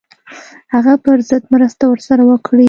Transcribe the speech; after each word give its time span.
هغه 0.73 0.93
پر 1.03 1.17
ضد 1.29 1.43
مرسته 1.53 1.83
ورسره 1.87 2.23
وکړي. 2.27 2.59